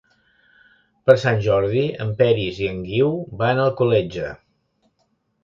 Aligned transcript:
Per 1.09 1.15
Sant 1.23 1.43
Jordi 1.47 1.83
en 2.07 2.15
Peris 2.23 2.63
i 2.65 2.71
en 2.71 2.81
Guiu 2.89 3.13
van 3.43 3.63
a 3.63 3.69
Alcoletge. 3.71 4.35